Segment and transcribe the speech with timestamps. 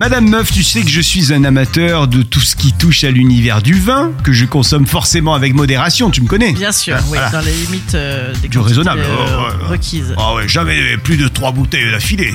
[0.00, 3.10] Madame Meuf, tu sais que je suis un amateur de tout ce qui touche à
[3.10, 7.18] l'univers du vin, que je consomme forcément avec modération, tu me connais Bien sûr, oui,
[7.18, 7.28] Voilà.
[7.28, 9.02] dans les limites euh, des Du raisonnable.
[9.02, 9.68] euh, Oh, ouais.
[9.68, 10.14] requises.
[10.16, 12.32] Ah ouais, jamais plus de trois bouteilles d'affilée.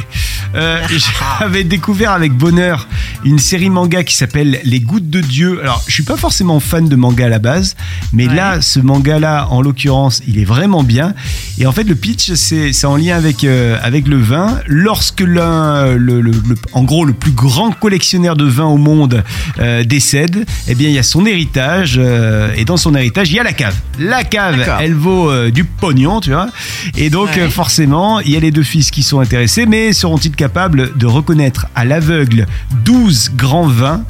[0.53, 0.79] Euh,
[1.39, 2.87] J'avais découvert avec bonheur
[3.23, 5.59] une série manga qui s'appelle Les Gouttes de Dieu.
[5.63, 7.75] Alors, je suis pas forcément fan de manga à la base,
[8.13, 8.35] mais Ouais.
[8.35, 11.15] là, ce manga-là, en l'occurrence, il est vraiment bien.
[11.57, 14.59] Et en fait, le pitch, c'est en lien avec euh, avec le vin.
[14.67, 19.23] Lorsque l'un, le, le- le- en gros, le plus grand collectionneur de vin au monde
[19.59, 23.35] euh, décède, eh bien, il y a son héritage, euh, et dans son héritage, il
[23.35, 23.75] y a la cave.
[23.99, 26.49] La cave, elle vaut euh, du pognon, tu vois.
[26.97, 27.49] Et donc, Ouais.
[27.49, 31.67] forcément, il y a les deux fils qui sont intéressés, mais seront-ils capables de reconnaître
[31.75, 32.45] à l'aveugle
[32.83, 34.03] 12 grands vins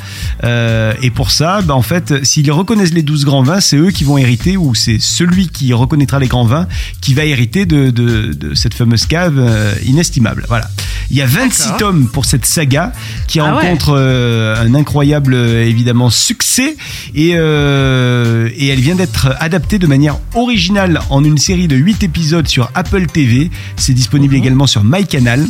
[1.02, 4.04] Et pour ça, bah, en fait, s'ils reconnaissent les 12 grands vins, c'est eux qui
[4.04, 6.68] vont hériter, ou c'est celui qui reconnaîtra les grands vins
[7.02, 9.40] qui va hériter de, de- de cette fameuse cave
[9.85, 10.46] inestimable.
[10.48, 10.68] Voilà.
[11.11, 11.77] Il y a 26 D'accord.
[11.77, 12.91] tomes pour cette saga
[13.27, 13.51] qui Ah ouais.
[13.61, 16.75] rencontre euh, un incroyable, euh, évidemment, succès.
[17.13, 22.03] Et, euh, et elle vient d'être adaptée de manière originale en une série de 8
[22.03, 23.51] épisodes sur Apple TV.
[23.77, 24.41] C'est disponible Mhm.
[24.41, 25.45] également sur MyCanal.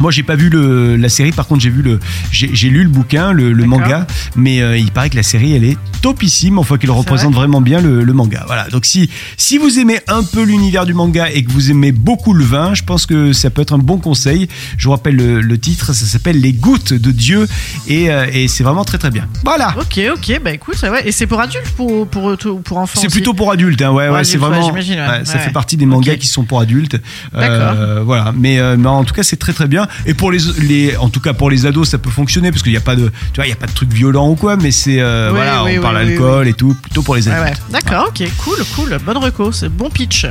[0.00, 1.32] Moi, j'ai pas vu le, la série.
[1.32, 2.00] Par contre, j'ai vu le,
[2.32, 4.06] j'ai lu le bouquin, le, manga.
[4.36, 6.58] Mais euh, il paraît que la série, elle est topissime.
[6.58, 8.44] Enfin, qu'elle représente vraiment bien le, le manga.
[8.46, 8.68] Voilà.
[8.68, 12.32] Donc, si si vous aimez un peu l'univers du manga et que vous aimez beaucoup
[12.32, 14.48] le vin, je pense que ça peut être un bon conseil.
[14.76, 15.92] Je vous rappelle le, le titre.
[15.92, 17.46] Ça s'appelle Les Gouttes de Dieu
[17.88, 19.26] et, euh, et c'est vraiment très très bien.
[19.44, 19.74] Voilà.
[19.78, 21.06] Ok, ok, bah écoute, ouais.
[21.08, 24.24] et c'est pour adultes pour, pour, pour, enfants C'est plutôt pour adultes, hein, ouais, ouais,
[24.24, 24.72] c'est vraiment.
[24.72, 24.80] ouais.
[24.80, 26.96] ouais, ça fait partie des mangas qui sont pour adultes.
[27.32, 27.74] D'accord.
[27.76, 29.86] Euh, voilà, mais, euh, mais en tout cas, c'est très très bien.
[30.06, 32.72] Et pour les, les, en tout cas pour les ados, ça peut fonctionner parce qu'il
[32.72, 34.56] n'y a pas de, tu vois, il y a pas de trucs violents ou quoi,
[34.56, 37.16] mais c'est, euh, Oui, voilà, oui, on oui, parle oui, alcool et tout, plutôt pour
[37.16, 37.44] les adultes.
[37.46, 37.72] ouais.
[37.72, 40.26] D'accord, ok, cool, cool, bonne reco, c'est bon pitch.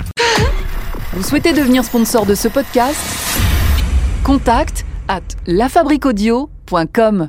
[1.14, 2.98] Vous souhaitez devenir sponsor de ce podcast?
[4.24, 7.28] Contact à lafabriquaudio.com.